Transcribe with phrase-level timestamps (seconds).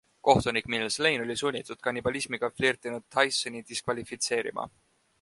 [0.27, 4.69] Kohtunik Mills Lane oli sunnitud kannibalismiga flirtinud Tysoni diskvalifitseerima.